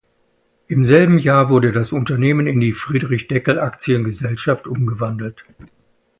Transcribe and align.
Im 0.65 0.83
selben 0.83 1.19
Jahr 1.19 1.51
wurde 1.51 1.71
das 1.71 1.91
Unternehmen 1.91 2.47
in 2.47 2.59
die 2.59 2.73
"„Friedrich 2.73 3.27
Deckel 3.27 3.59
Aktiengesellschaft“" 3.59 4.65
umgewandelt. 4.65 5.45